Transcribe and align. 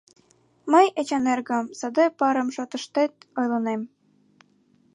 Мый, 0.71 0.85
Эчан 0.99 1.25
эргым, 1.33 1.65
саде 1.79 2.05
парым 2.19 2.47
шотыштет 2.55 3.13
ойлынем... 3.39 3.81